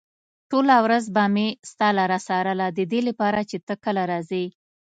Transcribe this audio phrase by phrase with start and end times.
[0.49, 4.45] ټوله ورځ به مې ستا لاره څارله ددې لپاره چې ته کله راځې.